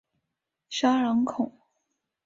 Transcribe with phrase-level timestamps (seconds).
[0.67, 1.53] 沙朗孔。